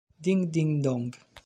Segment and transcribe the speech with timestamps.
[0.23, 1.13] Ding ding dong!